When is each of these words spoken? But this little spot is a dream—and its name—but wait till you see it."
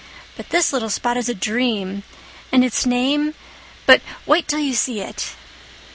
But 0.35 0.49
this 0.49 0.73
little 0.73 0.89
spot 0.89 1.15
is 1.17 1.29
a 1.29 1.35
dream—and 1.35 2.65
its 2.65 2.87
name—but 2.87 4.01
wait 4.25 4.47
till 4.47 4.57
you 4.57 4.73
see 4.73 4.99
it." 4.99 5.35